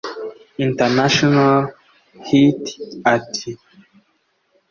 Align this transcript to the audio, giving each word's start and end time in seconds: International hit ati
International 0.67 1.47
hit 2.27 2.61
ati 3.13 3.51